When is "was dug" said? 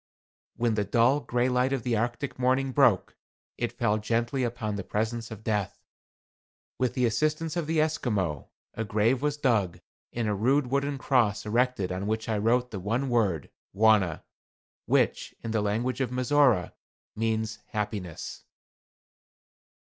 9.21-9.79